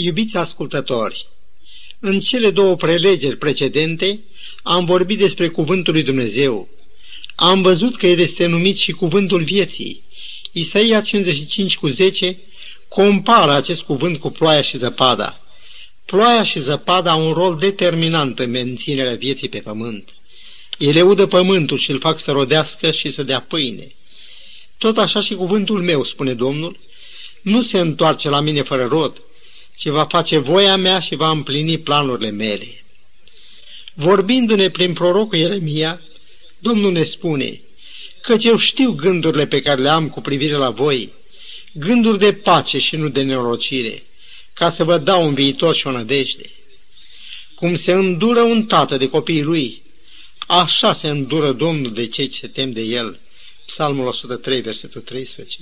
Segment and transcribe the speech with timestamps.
[0.00, 1.26] Iubiți ascultători,
[2.00, 4.20] în cele două prelegeri precedente
[4.62, 6.68] am vorbit despre cuvântul lui Dumnezeu.
[7.34, 10.02] Am văzut că el este numit și cuvântul vieții.
[10.52, 12.38] Isaia 55 cu 10
[12.88, 15.40] compară acest cuvânt cu ploaia și zăpada.
[16.04, 20.08] Ploaia și zăpada au un rol determinant în menținerea vieții pe pământ.
[20.78, 23.94] Ele udă pământul și îl fac să rodească și să dea pâine.
[24.76, 26.78] Tot așa și cuvântul meu, spune Domnul,
[27.42, 29.22] nu se întoarce la mine fără rod,
[29.78, 32.84] ci va face voia mea și va împlini planurile mele.
[33.94, 36.00] Vorbindu-ne prin prorocul Ieremia,
[36.58, 37.60] Domnul ne spune,
[38.22, 41.12] căci eu știu gândurile pe care le am cu privire la voi,
[41.72, 44.02] gânduri de pace și nu de nenorocire,
[44.52, 46.50] ca să vă dau un viitor și o nădejde.
[47.54, 49.82] Cum se îndură un tată de copiii lui,
[50.46, 53.18] așa se îndură Domnul de cei ce se tem de el.
[53.66, 55.58] Psalmul 103, versetul 13.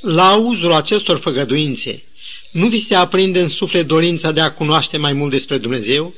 [0.00, 2.02] La auzul acestor făgăduințe,
[2.50, 6.14] nu vi se aprinde în suflet dorința de a cunoaște mai mult despre Dumnezeu?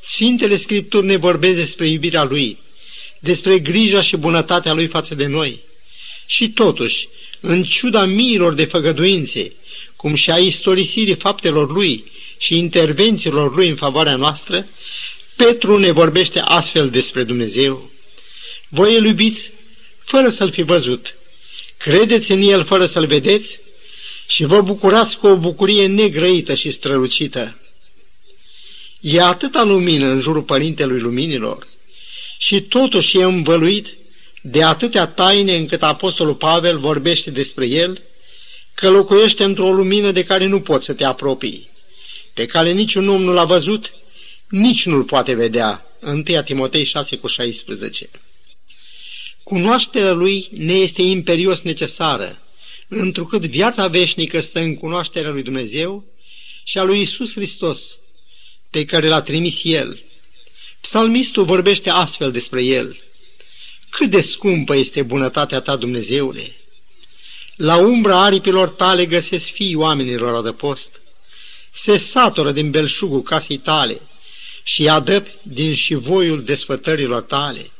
[0.00, 2.58] Sfintele Scripturi ne vorbesc despre iubirea Lui,
[3.18, 5.60] despre grija și bunătatea Lui față de noi.
[6.26, 7.08] Și totuși,
[7.40, 9.52] în ciuda miilor de făgăduințe,
[9.96, 12.04] cum și a istorisirii faptelor Lui
[12.38, 14.66] și intervențiilor Lui în favoarea noastră,
[15.36, 17.90] Petru ne vorbește astfel despre Dumnezeu.
[18.68, 19.50] Voi îl iubiți
[19.98, 21.14] fără să-L fi văzut.
[21.76, 23.58] Credeți în El fără să-L vedeți
[24.32, 27.58] și vă bucurați cu o bucurie negrăită și strălucită.
[29.00, 31.66] E atâta lumină în jurul Părintelui Luminilor
[32.38, 33.96] și totuși e învăluit
[34.42, 38.02] de atâtea taine încât Apostolul Pavel vorbește despre el,
[38.74, 41.68] că locuiește într-o lumină de care nu poți să te apropii,
[42.34, 43.94] pe care niciun om nu l-a văzut,
[44.48, 45.86] nici nu-l poate vedea.
[46.00, 48.10] 1 Timotei 6 cu 16
[49.42, 52.42] Cunoașterea lui ne este imperios necesară,
[52.88, 56.04] întrucât viața veșnică stă în cunoașterea lui Dumnezeu
[56.64, 57.98] și a lui Isus Hristos,
[58.70, 60.02] pe care l-a trimis El.
[60.80, 63.00] Psalmistul vorbește astfel despre El.
[63.90, 66.56] Cât de scumpă este bunătatea ta, Dumnezeule!
[67.56, 71.00] La umbra aripilor tale găsesc fii oamenilor adăpost.
[71.72, 74.00] Se satură din belșugul casei tale
[74.62, 77.70] și adăpi din șivoiul desfătărilor tale,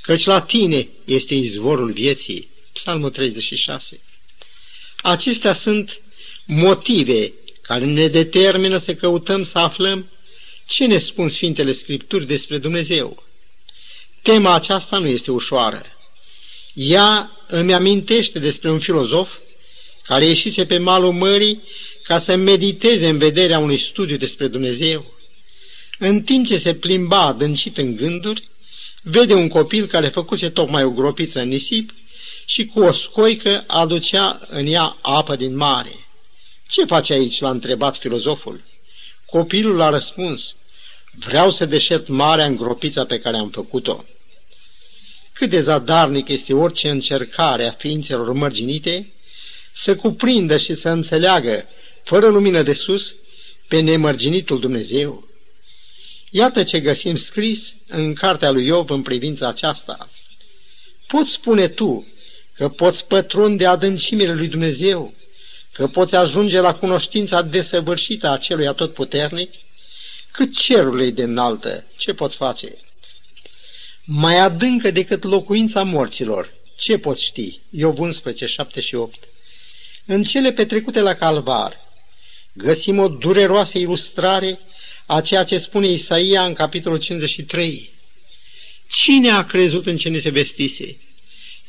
[0.00, 2.48] căci la tine este izvorul vieții.
[2.72, 4.00] Psalmul 36
[5.02, 6.00] Acestea sunt
[6.46, 7.32] motive
[7.62, 10.10] care ne determină să căutăm să aflăm
[10.66, 13.22] ce ne spun Sfintele Scripturi despre Dumnezeu.
[14.22, 15.82] Tema aceasta nu este ușoară.
[16.74, 19.38] Ea îmi amintește despre un filozof
[20.04, 21.62] care ieșise pe malul mării
[22.02, 25.14] ca să mediteze în vederea unui studiu despre Dumnezeu.
[25.98, 28.48] În timp ce se plimba adâncit în gânduri,
[29.02, 31.90] vede un copil care făcuse tocmai o gropiță în nisip
[32.52, 36.08] și cu o scoică aducea în ea apă din mare.
[36.68, 38.62] Ce face aici?" l-a întrebat filozoful.
[39.26, 40.54] Copilul a răspuns,
[41.12, 44.04] vreau să deșert marea în gropița pe care am făcut-o.
[45.32, 49.12] Cât de zadarnic este orice încercare a ființelor mărginite
[49.72, 51.64] să cuprindă și să înțeleagă,
[52.02, 53.14] fără lumină de sus,
[53.68, 55.28] pe nemărginitul Dumnezeu.
[56.30, 60.10] Iată ce găsim scris în cartea lui Iov în privința aceasta.
[61.06, 62.06] Poți spune tu
[62.54, 65.14] că poți pătrunde adâncimile lui Dumnezeu,
[65.72, 69.52] că poți ajunge la cunoștința desăvârșită a celui atotputernic,
[70.30, 72.76] cât cerul e de înaltă, ce poți face?
[74.04, 77.60] Mai adâncă decât locuința morților, ce poți ști?
[77.70, 79.24] Iov 11, 7 și 8.
[80.06, 81.80] În cele petrecute la Calvar,
[82.52, 84.60] găsim o dureroasă ilustrare
[85.06, 87.92] a ceea ce spune Isaia în capitolul 53.
[88.88, 90.96] Cine a crezut în ce ne se vestise?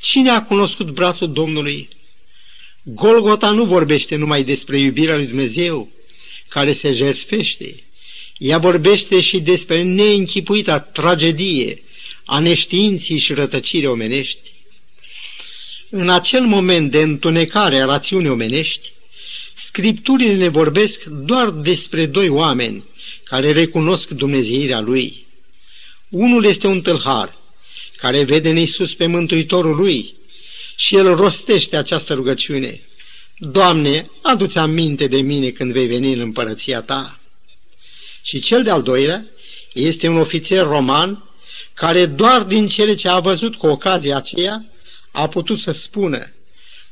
[0.03, 1.88] Cine a cunoscut brațul Domnului?
[2.84, 5.90] Golgota nu vorbește numai despre iubirea lui Dumnezeu,
[6.47, 7.84] care se jertfește.
[8.38, 11.81] Ea vorbește și despre neînchipuita tragedie
[12.25, 14.52] a neștiinții și rătăcirii omenești.
[15.90, 18.92] În acel moment de întunecare a rațiunii omenești,
[19.53, 22.83] Scripturile ne vorbesc doar despre doi oameni
[23.24, 25.25] care recunosc Dumnezeirea Lui.
[26.10, 27.42] Unul este un tâlhar,
[28.03, 30.15] care vede în Iisus pe Mântuitorul lui
[30.75, 32.81] și el rostește această rugăciune.
[33.38, 37.19] Doamne, adu-ți aminte de mine când vei veni în împărăția ta.
[38.21, 39.25] Și cel de-al doilea
[39.73, 41.23] este un ofițer roman
[41.73, 44.65] care doar din cele ce a văzut cu ocazia aceea
[45.11, 46.33] a putut să spună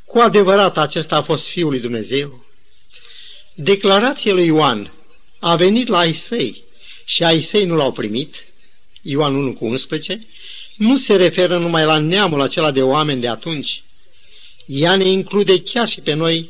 [0.06, 2.46] cu adevărat acesta a fost Fiul lui Dumnezeu.
[3.56, 4.92] Declarația lui Ioan
[5.40, 6.64] a venit la ai săi
[7.06, 8.46] și ai săi nu l-au primit,
[9.02, 10.28] Ioan 1 cu 11,
[10.82, 13.84] nu se referă numai la neamul acela de oameni de atunci.
[14.66, 16.50] Ea ne include chiar și pe noi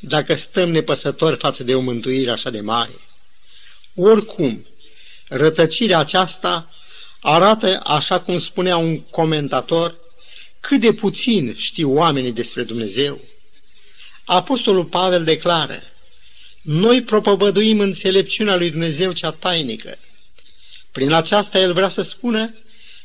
[0.00, 3.00] dacă stăm nepăsători față de o mântuire așa de mare.
[3.94, 4.66] Oricum,
[5.28, 6.70] rătăcirea aceasta
[7.20, 9.96] arată, așa cum spunea un comentator,
[10.60, 13.20] cât de puțin știu oamenii despre Dumnezeu.
[14.24, 15.82] Apostolul Pavel declară,
[16.62, 19.98] noi propovăduim înțelepciunea lui Dumnezeu cea tainică.
[20.92, 22.54] Prin aceasta el vrea să spună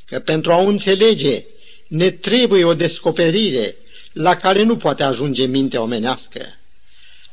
[0.07, 1.45] că pentru a o înțelege
[1.87, 3.75] ne trebuie o descoperire
[4.13, 6.41] la care nu poate ajunge mintea omenească.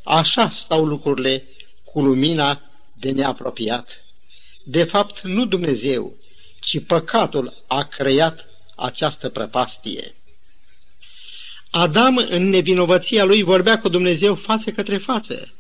[0.05, 1.45] Așa stau lucrurile
[1.85, 2.63] cu lumina
[2.93, 4.05] de neapropiat.
[4.65, 6.17] De fapt, nu Dumnezeu,
[6.61, 10.15] ci păcatul a creat această prăpastie.
[11.71, 15.53] Adam, în nevinovăția lui, vorbea cu Dumnezeu față către față.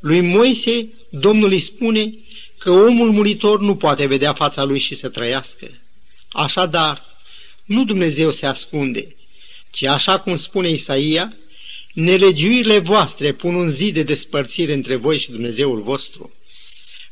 [0.00, 2.14] Lui Moise, Domnul îi spune
[2.58, 5.70] că omul muritor nu poate vedea fața lui și să trăiască.
[6.32, 7.00] Așadar,
[7.64, 9.16] nu Dumnezeu se ascunde,
[9.70, 11.36] ci așa cum spune Isaia,
[11.92, 16.32] nelegiuirile voastre pun un zid de despărțire între voi și Dumnezeul vostru.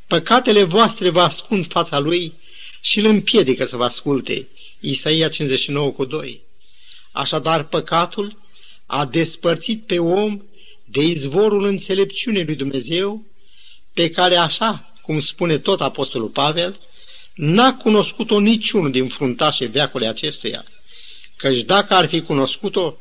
[0.07, 2.33] Păcatele voastre vă ascund fața lui
[2.81, 4.49] și îl împiedică să vă asculte.
[4.81, 6.41] Isaia 59 cu 2.
[7.13, 8.39] Așadar, păcatul
[8.87, 10.43] a despărțit pe om
[10.85, 13.25] de izvorul înțelepciunii lui Dumnezeu,
[13.93, 16.81] pe care, așa cum spune tot Apostolul Pavel,
[17.39, 20.65] n-a cunoscut-o niciunul din fruntașe veacului acestuia,
[21.37, 22.97] căci dacă ar fi cunoscut-o,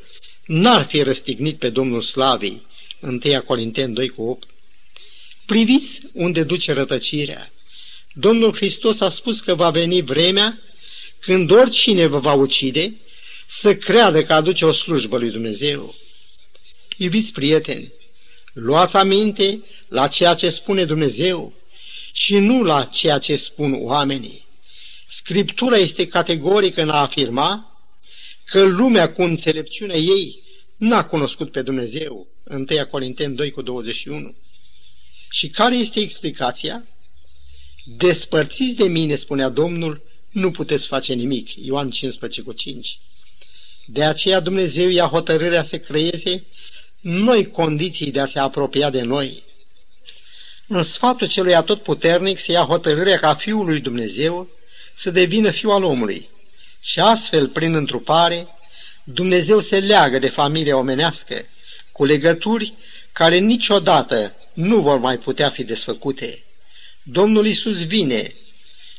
[0.45, 2.61] n-ar fi răstignit pe Domnul Slavei,
[2.99, 4.47] 1 Corinteni 2 cu 8.
[5.45, 7.51] Priviți unde duce rătăcirea.
[8.13, 10.59] Domnul Hristos a spus că va veni vremea
[11.19, 12.95] când oricine vă va ucide
[13.47, 15.95] să creadă că aduce o slujbă lui Dumnezeu.
[16.97, 17.91] Iubiți prieteni,
[18.53, 21.56] luați aminte la ceea ce spune Dumnezeu
[22.19, 24.45] și nu la ceea ce spun oamenii.
[25.07, 27.81] Scriptura este categorică în a afirma
[28.45, 30.43] că lumea cu înțelepciunea ei
[30.77, 32.27] n-a cunoscut pe Dumnezeu.
[32.43, 34.35] 1 Corinteni 2 cu 21.
[35.29, 36.87] Și care este explicația?
[37.97, 41.49] Despărțiți de mine, spunea Domnul, nu puteți face nimic.
[41.55, 42.99] Ioan 15 cu 5.
[43.85, 46.45] De aceea Dumnezeu ia hotărârea să creeze
[47.01, 49.45] noi condiții de a se apropia de noi.
[50.67, 54.49] În sfatul celui atotputernic se ia hotărârea ca Fiul lui Dumnezeu
[54.95, 56.29] să devină Fiul al omului.
[56.81, 58.47] Și astfel, prin întrupare,
[59.03, 61.45] Dumnezeu se leagă de familia omenească
[61.91, 62.73] cu legături
[63.11, 66.43] care niciodată nu vor mai putea fi desfăcute.
[67.03, 68.33] Domnul Isus vine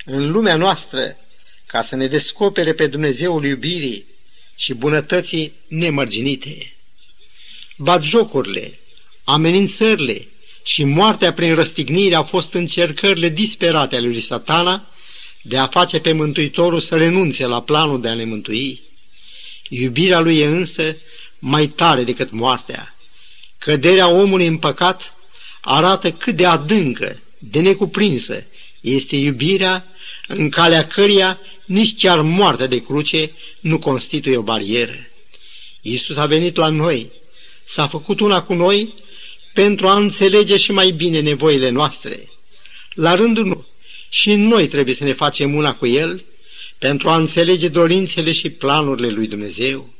[0.04, 1.16] în lumea noastră
[1.66, 4.06] ca să ne descopere pe Dumnezeul iubirii
[4.56, 6.74] și bunătății nemărginite.
[7.76, 8.78] Batjocurile,
[9.24, 10.28] amenințările
[10.68, 14.88] și moartea prin răstignire au fost încercările disperate ale lui satana
[15.42, 18.80] de a face pe Mântuitorul să renunțe la planul de a ne mântui.
[19.68, 20.96] Iubirea lui e însă
[21.38, 22.96] mai tare decât moartea.
[23.58, 25.14] Căderea omului în păcat
[25.60, 28.44] arată cât de adâncă, de necuprinsă
[28.80, 29.86] este iubirea
[30.26, 33.30] în calea căreia nici chiar moartea de cruce
[33.60, 34.96] nu constituie o barieră.
[35.80, 37.10] Iisus a venit la noi,
[37.64, 38.94] s-a făcut una cu noi
[39.58, 42.28] pentru a înțelege și mai bine nevoile noastre.
[42.94, 43.66] La rândul nostru,
[44.08, 46.24] și noi trebuie să ne facem una cu El
[46.78, 49.92] pentru a înțelege dorințele și planurile lui Dumnezeu.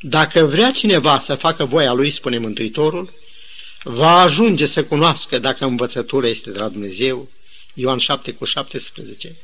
[0.00, 3.12] Dacă vrea cineva să facă voia lui, spune Mântuitorul,
[3.82, 7.28] va ajunge să cunoască dacă învățătura este de la Dumnezeu.
[7.74, 9.36] Ioan 7 cu 17.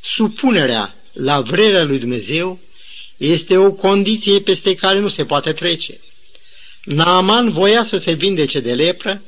[0.00, 2.58] Supunerea la vrerea lui Dumnezeu
[3.16, 6.00] este o condiție peste care nu se poate trece.
[6.84, 9.22] Naaman voia să se vindece de lepră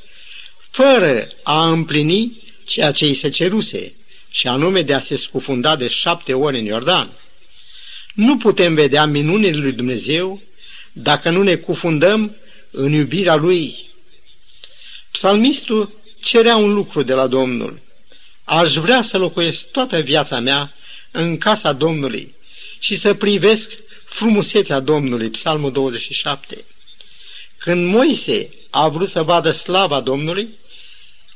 [0.71, 3.92] fără a împlini ceea ce îi se ceruse,
[4.30, 7.11] și anume de a se scufunda de șapte ori în Iordan.
[8.14, 10.42] Nu putem vedea minunile lui Dumnezeu
[10.92, 12.37] dacă nu ne cufundăm
[12.71, 13.76] în iubirea Lui.
[15.11, 17.80] Psalmistul cerea un lucru de la Domnul.
[18.44, 20.73] Aș vrea să locuiesc toată viața mea
[21.11, 22.35] în casa Domnului
[22.78, 23.73] și să privesc
[24.04, 26.64] frumusețea Domnului, Psalmul 27.
[27.62, 30.49] Când Moise a vrut să vadă slava Domnului,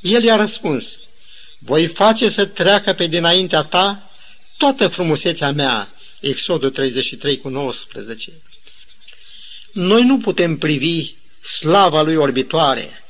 [0.01, 0.99] el i-a răspuns,
[1.59, 4.11] voi face să treacă pe dinaintea ta
[4.57, 5.89] toată frumusețea mea.
[6.21, 8.33] Exodul 33 cu 19.
[9.73, 13.05] Noi nu putem privi slava lui orbitoare.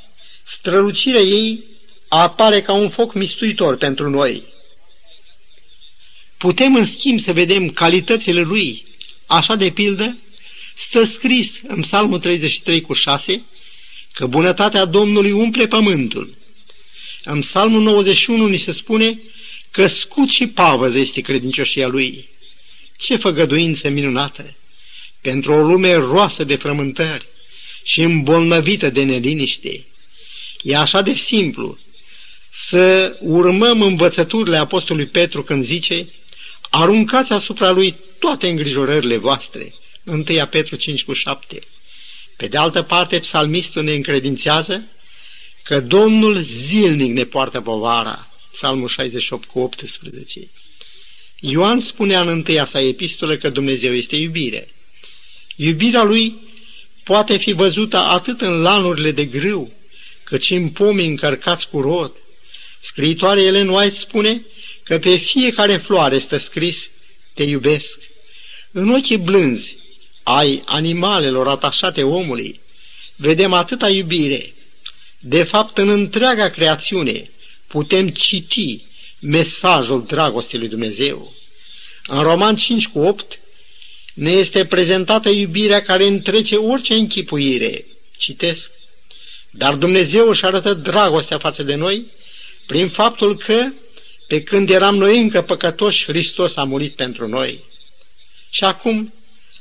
[0.45, 1.65] Strălucirea ei
[2.09, 4.45] apare ca un foc mistuitor pentru noi.
[6.37, 8.87] Putem, în schimb, să vedem calitățile lui.
[9.27, 10.17] Așa de pildă,
[10.77, 13.45] stă scris în Psalmul 33 cu 6
[14.13, 16.37] că bunătatea Domnului umple pământul
[17.29, 19.21] în Psalmul 91 ni se spune
[19.71, 22.29] că scut și pavăză este credincioșia lui.
[22.97, 24.55] Ce făgăduință minunată!
[25.21, 27.27] Pentru o lume roasă de frământări
[27.83, 29.85] și îmbolnăvită de neliniște.
[30.63, 31.79] E așa de simplu
[32.53, 36.05] să urmăm învățăturile Apostolului Petru când zice
[36.71, 39.75] aruncați asupra lui toate îngrijorările voastre.
[40.07, 41.59] 1 Petru 5 cu 7.
[42.37, 44.85] Pe de altă parte, psalmistul ne încredințează
[45.63, 48.31] că Domnul zilnic ne poartă povara.
[48.53, 50.49] Psalmul 68 cu 18.
[51.41, 54.69] Ioan spunea în întâia sa epistolă că Dumnezeu este iubire.
[55.57, 56.35] Iubirea lui
[57.05, 59.73] poate fi văzută atât în lanurile de grâu,
[60.25, 62.13] cât și în pomii încărcați cu rod.
[62.81, 64.43] Scriitoarea Ellen White spune
[64.83, 66.91] că pe fiecare floare stă scris,
[67.35, 67.99] te iubesc.
[68.71, 69.77] În ochii blânzi
[70.29, 72.61] ai animalelor atașate omului,
[73.17, 74.55] vedem atâta iubire.
[75.21, 77.31] De fapt, în întreaga creațiune
[77.67, 78.85] putem citi
[79.21, 81.35] mesajul dragostei lui Dumnezeu.
[82.07, 83.39] În Roman 5 cu 8
[84.15, 87.85] ne este prezentată iubirea care întrece orice închipuire.
[88.17, 88.71] Citesc.
[89.51, 92.07] Dar Dumnezeu își arătă dragostea față de noi
[92.67, 93.69] prin faptul că,
[94.27, 97.65] pe când eram noi încă păcătoși, Hristos a murit pentru noi.
[98.51, 99.13] Și acum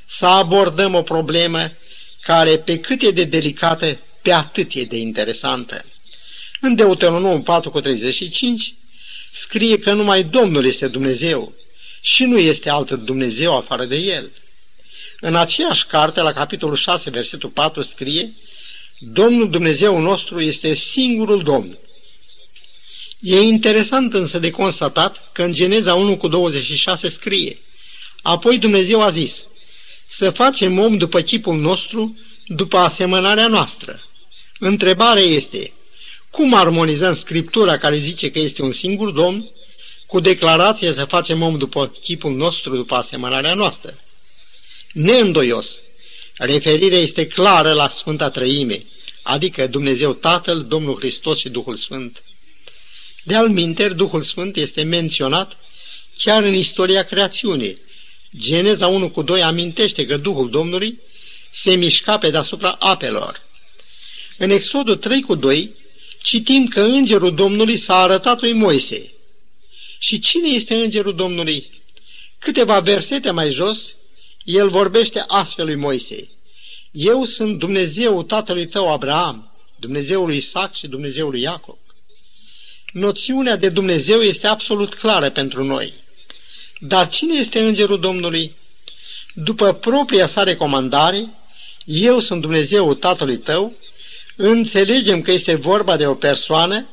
[0.06, 1.72] să abordăm o problemă
[2.22, 5.86] care, pe cât e de delicată, pe atât e de interesantă.
[6.62, 8.74] În Deuteronom 4 cu 35
[9.34, 11.54] scrie că numai Domnul este Dumnezeu
[12.02, 14.32] și nu este alt Dumnezeu afară de El.
[15.20, 18.34] În aceeași carte, la capitolul 6, versetul 4, scrie
[19.00, 21.78] Domnul Dumnezeu nostru este singurul Domn.
[23.20, 27.58] E interesant însă de constatat că în Geneza 1 cu 26 scrie
[28.22, 29.46] Apoi Dumnezeu a zis
[30.06, 34.04] să facem om după chipul nostru, după asemănarea noastră.
[34.60, 35.74] Întrebarea este,
[36.30, 39.50] cum armonizăm Scriptura care zice că este un singur Domn
[40.06, 44.00] cu declarația să facem om după chipul nostru, după asemănarea noastră?
[44.92, 45.82] Neîndoios,
[46.38, 48.86] referirea este clară la Sfânta Trăime,
[49.22, 52.24] adică Dumnezeu Tatăl, Domnul Hristos și Duhul Sfânt.
[53.24, 55.58] De alminter, Duhul Sfânt este menționat
[56.18, 57.78] chiar în istoria creațiunii.
[58.38, 61.00] Geneza 1 cu 2 amintește că Duhul Domnului
[61.52, 63.44] se mișca pe deasupra apelor.
[64.38, 65.74] În Exodul 3 cu 2
[66.22, 69.12] citim că Îngerul Domnului s-a arătat lui Moise.
[70.00, 71.70] Și cine este Îngerul Domnului?
[72.40, 73.98] Câteva versete mai jos,
[74.44, 76.30] el vorbește astfel lui Moise.
[76.92, 81.78] Eu sunt Dumnezeu tatălui tău Abraham, Dumnezeul lui Isaac și Dumnezeul lui Iacob.
[82.92, 85.94] Noțiunea de Dumnezeu este absolut clară pentru noi.
[86.80, 88.56] Dar cine este Îngerul Domnului?
[89.34, 91.30] După propria sa recomandare,
[91.86, 93.74] eu sunt Dumnezeu tatălui tău,
[94.36, 96.88] înțelegem că este vorba de o persoană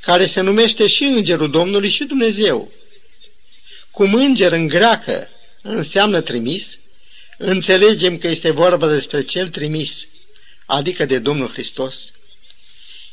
[0.00, 2.70] care se numește și Îngerul Domnului și Dumnezeu.
[3.90, 5.28] Cum înger în greacă
[5.62, 6.78] înseamnă trimis,
[7.38, 10.06] înțelegem că este vorba despre cel trimis,
[10.66, 12.12] adică de Domnul Hristos.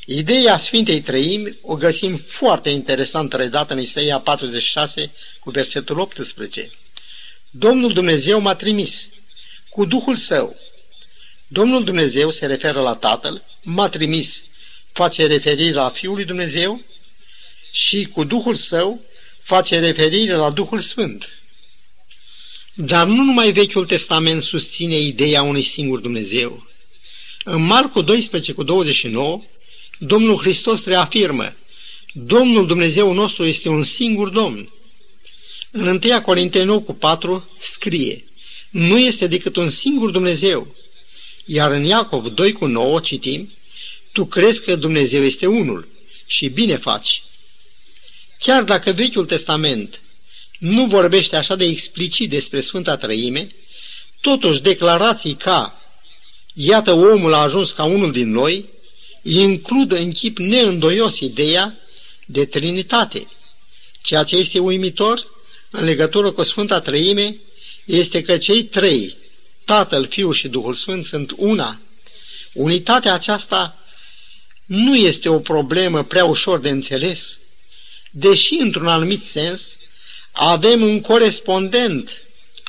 [0.06, 6.70] Ideea Sfintei Trăimi o găsim foarte interesant redată în Isaia 46 cu versetul 18.
[7.50, 9.08] Domnul Dumnezeu m-a trimis
[9.68, 10.56] cu Duhul Său.
[11.46, 14.42] Domnul Dumnezeu se referă la Tatăl, m-a trimis,
[14.92, 16.82] face referire la Fiul lui Dumnezeu
[17.70, 19.00] și cu Duhul Său
[19.42, 21.28] face referire la Duhul Sfânt.
[22.74, 26.66] Dar nu numai Vechiul Testament susține ideea unui singur Dumnezeu.
[27.44, 29.42] În Marcu 12 cu 29,
[30.02, 31.54] Domnul Hristos reafirmă,
[32.12, 34.72] Domnul Dumnezeu nostru este un singur Domn.
[35.72, 38.24] În 1 Corinteni 9 cu 4 scrie,
[38.70, 40.74] nu este decât un singur Dumnezeu.
[41.44, 43.52] Iar în Iacov 2 cu 9 citim,
[44.12, 45.88] tu crezi că Dumnezeu este unul
[46.26, 47.22] și bine faci.
[48.38, 50.00] Chiar dacă Vechiul Testament
[50.58, 53.48] nu vorbește așa de explicit despre Sfânta Trăime,
[54.20, 55.82] totuși declarații ca
[56.54, 58.68] iată omul a ajuns ca unul din noi,
[59.22, 61.78] includă în chip neîndoios ideea
[62.26, 63.28] de Trinitate.
[64.02, 65.26] Ceea ce este uimitor
[65.70, 67.36] în legătură cu Sfânta Trăime
[67.84, 69.16] este că cei trei,
[69.64, 71.80] Tatăl, Fiul și Duhul Sfânt, sunt una.
[72.52, 73.78] Unitatea aceasta
[74.64, 77.38] nu este o problemă prea ușor de înțeles,
[78.10, 79.76] deși, într-un anumit sens,
[80.32, 82.22] avem un corespondent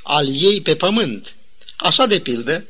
[0.04, 1.36] al ei pe pământ.
[1.76, 2.66] Așa de pildă,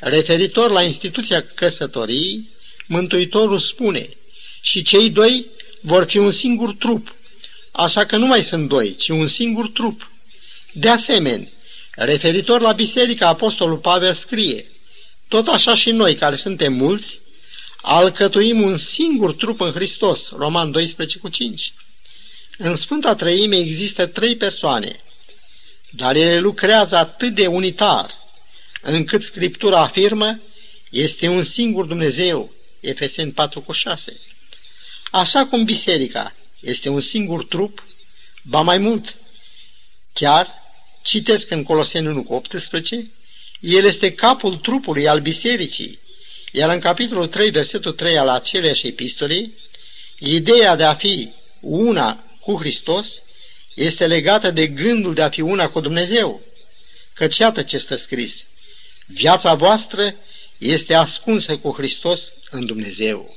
[0.00, 2.48] referitor la instituția căsătoriei,
[2.90, 4.08] Mântuitorul spune,
[4.60, 5.46] și cei doi
[5.80, 7.14] vor fi un singur trup,
[7.72, 10.10] așa că nu mai sunt doi, ci un singur trup.
[10.72, 11.48] De asemenea,
[11.94, 14.70] referitor la biserica, Apostolul Pavel scrie,
[15.28, 17.20] tot așa și noi, care suntem mulți,
[17.82, 21.72] alcătuim un singur trup în Hristos, Roman 12 cu 5.
[22.58, 25.00] În Sfânta Trăime există trei persoane,
[25.90, 28.10] dar ele lucrează atât de unitar,
[28.82, 30.40] încât Scriptura afirmă,
[30.90, 34.20] Este un singur Dumnezeu, Efeseni 4 cu 6.
[35.10, 37.84] Așa cum biserica este un singur trup,
[38.42, 39.16] ba mai mult,
[40.12, 40.48] chiar
[41.02, 43.10] citesc în Coloseni 1 cu 18,
[43.60, 45.98] el este capul trupului al bisericii,
[46.52, 49.52] iar în capitolul 3, versetul 3 al aceleiași epistolei,
[50.18, 53.22] ideea de a fi una cu Hristos
[53.74, 56.40] este legată de gândul de a fi una cu Dumnezeu.
[57.14, 58.44] Căci iată ce stă scris.
[59.06, 60.14] Viața voastră
[60.60, 63.36] este ascunsă cu Hristos în Dumnezeu.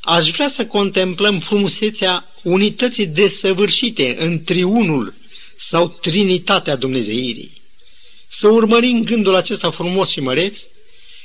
[0.00, 5.14] Aș vrea să contemplăm frumusețea unității desăvârșite în triunul
[5.56, 7.52] sau trinitatea Dumnezeirii.
[8.28, 10.62] Să urmărim gândul acesta frumos și măreț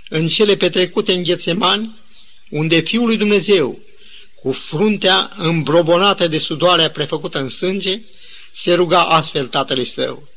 [0.09, 1.95] în cele petrecute în Ghețemani,
[2.49, 3.79] unde Fiul lui Dumnezeu,
[4.41, 8.01] cu fruntea îmbrobonată de sudoarea prefăcută în sânge,
[8.51, 10.27] se ruga astfel tatălui său.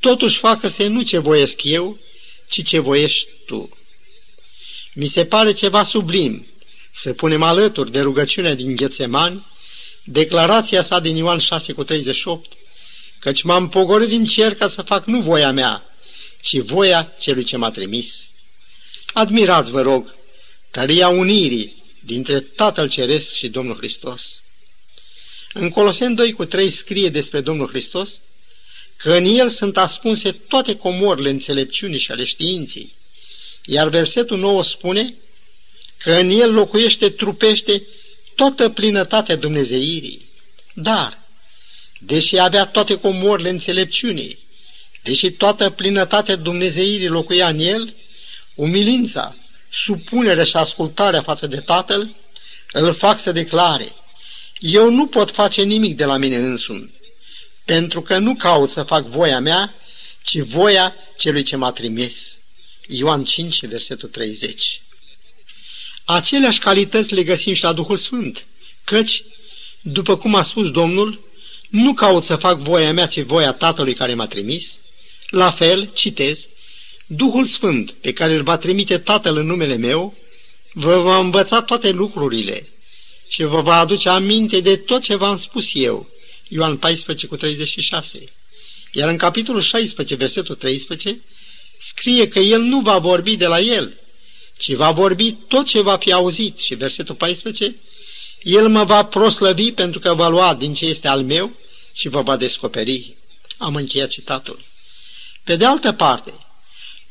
[0.00, 1.98] Totuși facă-se nu ce voiesc eu,
[2.50, 3.68] ci ce voiești tu.
[4.94, 6.46] Mi se pare ceva sublim
[6.90, 9.46] să punem alături de rugăciunea din Ghețemani
[10.04, 12.52] declarația sa din Ioan 6 cu 38,
[13.18, 15.96] căci m-am pogorât din cer ca să fac nu voia mea,
[16.40, 18.28] ci voia celui ce m-a trimis.
[19.12, 20.14] Admirați, vă rog,
[20.70, 24.42] tăria unirii dintre Tatăl Ceresc și Domnul Hristos.
[25.52, 28.20] În Coloseni 2 cu 3 scrie despre Domnul Hristos
[29.02, 32.94] că în El sunt ascunse toate comorile înțelepciunii și ale științei,
[33.64, 35.14] iar versetul 9 spune
[35.98, 37.82] că în El locuiește, trupește
[38.34, 40.28] toată plinătatea Dumnezeirii.
[40.74, 41.22] Dar,
[41.98, 44.38] deși avea toate comorile înțelepciunii,
[45.02, 47.94] deși toată plinătatea Dumnezeirii locuia în El,
[48.54, 49.36] umilința,
[49.72, 52.14] supunerea și ascultarea față de Tatăl
[52.72, 53.92] îl fac să declare,
[54.58, 56.99] eu nu pot face nimic de la mine însumi,
[57.70, 59.74] pentru că nu caut să fac voia mea,
[60.22, 62.38] ci voia celui ce m-a trimis.
[62.86, 64.82] Ioan 5, versetul 30.
[66.04, 68.44] Aceleași calități le găsim și la Duhul Sfânt,
[68.84, 69.24] căci,
[69.82, 71.20] după cum a spus Domnul,
[71.68, 74.78] nu caut să fac voia mea, ci voia Tatălui care m-a trimis.
[75.28, 76.48] La fel, citez,
[77.06, 80.16] Duhul Sfânt, pe care îl va trimite Tatăl în numele meu,
[80.72, 82.68] vă va învăța toate lucrurile
[83.28, 86.08] și vă va aduce aminte de tot ce v-am spus eu.
[86.52, 88.24] Ioan 14 cu 36.
[88.92, 91.20] Iar în capitolul 16, versetul 13,
[91.78, 93.96] scrie că el nu va vorbi de la el,
[94.58, 96.58] ci va vorbi tot ce va fi auzit.
[96.58, 97.76] Și versetul 14,
[98.42, 101.56] el mă va proslăvi pentru că va lua din ce este al meu
[101.92, 103.14] și vă va descoperi.
[103.58, 104.64] Am încheiat citatul.
[105.44, 106.32] Pe de altă parte,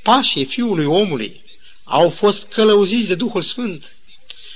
[0.04, 1.42] pașii Fiului omului
[1.84, 3.96] au fost călăuziți de Duhul Sfânt.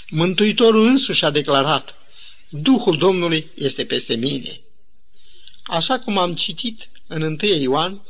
[0.10, 1.96] Mântuitorul însuși a declarat,
[2.50, 4.62] Duhul Domnului este peste mine.
[5.64, 8.02] Așa cum am citit în 1 Ioan,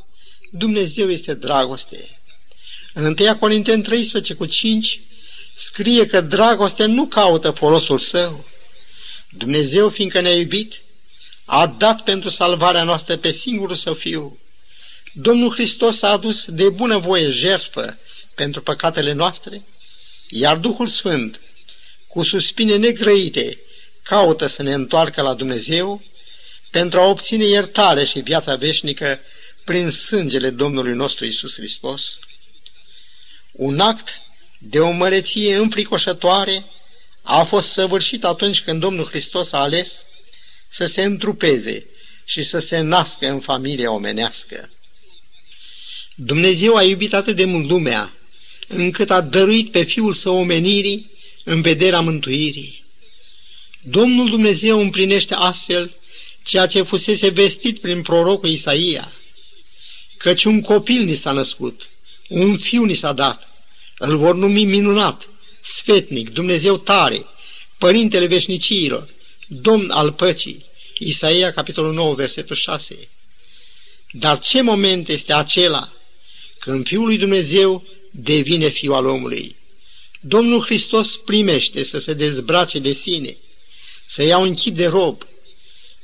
[0.52, 2.22] Dumnezeu este dragoste.
[2.94, 5.02] În 1 Corinteni 13 cu 5
[5.56, 8.46] scrie că dragostea nu caută folosul său.
[9.30, 10.82] Dumnezeu, fiindcă ne-a iubit,
[11.46, 14.40] a dat pentru salvarea noastră pe singurul său Fiu.
[15.14, 17.98] Domnul Hristos a adus de bună voie jertfă
[18.36, 19.66] pentru păcatele noastre,
[20.30, 21.42] iar Duhul Sfânt,
[22.08, 23.60] cu suspine negrăite,
[24.04, 26.02] caută să ne întoarcă la Dumnezeu
[26.74, 29.20] pentru a obține iertare și viața veșnică
[29.64, 32.20] prin sângele Domnului nostru Isus Hristos.
[33.52, 34.22] Un act
[34.60, 36.66] de o măreție înfricoșătoare
[37.22, 40.06] a fost săvârșit atunci când Domnul Hristos a ales
[40.70, 41.86] să se întrupeze
[42.26, 44.70] și să se nască în familie omenească.
[46.16, 48.14] Dumnezeu a iubit atât de mult lumea,
[48.68, 51.12] încât a dăruit pe Fiul Său omenirii
[51.44, 52.86] în vederea mântuirii.
[53.82, 55.98] Domnul Dumnezeu împlinește astfel
[56.44, 59.14] ceea ce fusese vestit prin prorocul Isaia,
[60.18, 61.90] căci un copil ni s-a născut,
[62.30, 63.48] un fiu ni s-a dat,
[63.98, 65.30] îl vor numi minunat,
[65.62, 67.26] sfetnic, Dumnezeu tare,
[67.78, 69.14] Părintele veșniciilor,
[69.48, 70.66] Domn al păcii.
[70.98, 73.08] Isaia, capitolul 9, versetul 6.
[74.12, 75.94] Dar ce moment este acela
[76.60, 79.56] când Fiul lui Dumnezeu devine Fiul al omului?
[80.22, 83.38] Domnul Hristos primește să se dezbrace de sine,
[84.06, 85.28] să ia un chip de rob.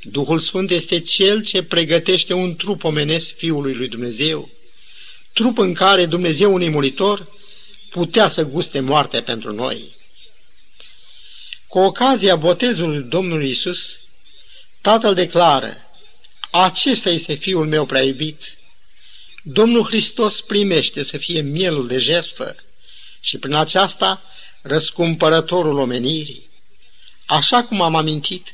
[0.02, 4.50] Duhul Sfânt este Cel ce pregătește un trup omenesc Fiului lui Dumnezeu,
[5.34, 7.28] trup în care Dumnezeu, un imunitor,
[7.90, 9.98] putea să guste moartea pentru noi.
[11.68, 14.00] Cu ocazia botezului Domnului Isus,
[14.82, 15.74] Tatăl declară,
[16.52, 18.58] acesta este Fiul meu prea iubit.
[19.44, 22.56] Domnul Hristos primește să fie mielul de jertfă
[23.20, 24.24] și prin aceasta
[24.62, 26.50] răscumpărătorul omenirii.
[27.26, 28.54] Așa cum am amintit,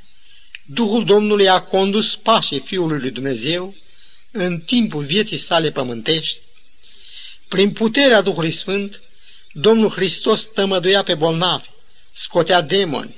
[0.65, 3.75] Duhul Domnului a condus pașii Fiului lui Dumnezeu
[4.31, 6.39] în timpul vieții sale pământești.
[7.47, 9.03] Prin puterea Duhului Sfânt,
[9.51, 11.69] Domnul Hristos tămăduia pe bolnavi,
[12.11, 13.15] scotea demoni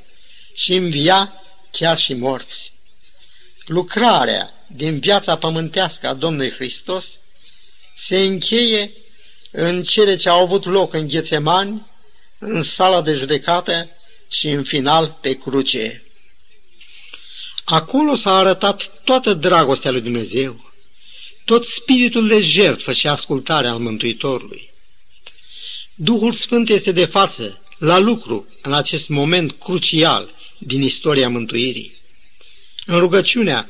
[0.53, 1.33] și învia
[1.71, 2.73] chiar și morți.
[3.65, 7.19] Lucrarea din viața pământească a Domnului Hristos
[7.97, 8.91] se încheie
[9.51, 11.85] în cele ce au avut loc în Ghețemani,
[12.39, 13.89] în sala de judecată
[14.27, 16.06] și în final pe cruce.
[17.69, 20.71] Acolo s-a arătat toată dragostea lui Dumnezeu,
[21.45, 24.69] tot spiritul de jertfă și ascultare al Mântuitorului.
[25.95, 31.97] Duhul Sfânt este de față, la lucru, în acest moment crucial din istoria mântuirii.
[32.85, 33.69] În rugăciunea,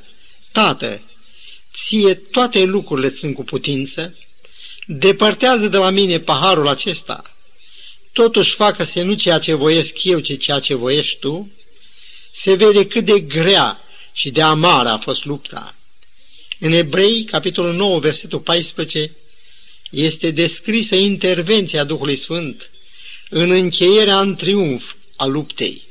[0.51, 1.01] Tată,
[1.73, 4.17] ție toate lucrurile țin cu putință,
[4.85, 7.35] depărtează de la mine paharul acesta,
[8.13, 11.51] totuși facă-se nu ceea ce voiesc eu, ci ceea ce voiești tu,
[12.31, 13.81] se vede cât de grea
[14.17, 15.75] și de amară a fost lupta.
[16.59, 19.11] În Ebrei, capitolul 9, versetul 14,
[19.89, 22.69] este descrisă intervenția Duhului Sfânt
[23.29, 25.81] în încheierea în triumf a luptei.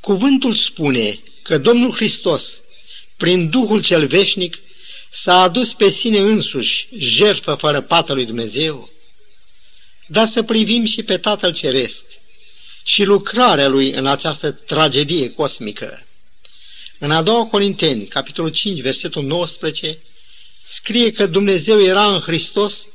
[0.00, 2.60] Cuvântul spune că Domnul Hristos,
[3.16, 4.58] prin Duhul cel veșnic,
[5.10, 8.90] s-a adus pe sine însuși jertfă fără pată lui Dumnezeu,
[10.06, 12.04] dar să privim și pe Tatăl Ceresc
[12.84, 16.06] și lucrarea lui în această tragedie cosmică.
[17.02, 19.98] În a doua Corinteni, capitolul 5, versetul 19,
[20.64, 22.86] scrie că Dumnezeu era în Hristos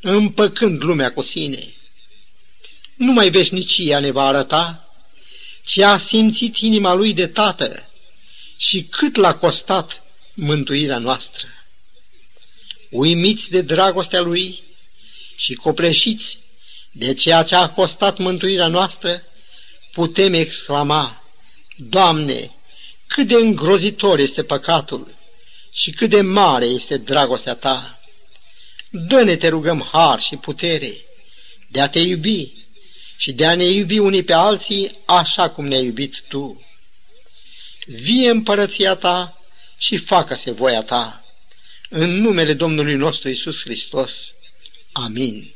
[0.00, 1.74] împăcând lumea cu sine.
[2.96, 4.94] Numai veșnicia ne va arăta
[5.64, 7.84] ce a simțit inima lui de tată
[8.56, 10.02] și cât l-a costat
[10.34, 11.46] mântuirea noastră.
[12.90, 14.62] Uimiți de dragostea lui
[15.36, 16.38] și copleșiți
[16.92, 19.22] de ceea ce a costat mântuirea noastră,
[19.92, 21.24] putem exclama,
[21.76, 22.54] Doamne,
[23.14, 25.14] cât de îngrozitor este păcatul
[25.72, 28.00] și cât de mare este dragostea Ta.
[28.90, 30.92] Dă-ne, te rugăm, har și putere
[31.68, 32.52] de a te iubi
[33.16, 36.64] și de a ne iubi unii pe alții așa cum ne-ai iubit Tu.
[37.86, 39.40] Vie împărăția Ta
[39.76, 41.24] și facă-se voia Ta.
[41.88, 44.32] În numele Domnului nostru Isus Hristos.
[44.92, 45.53] Amin.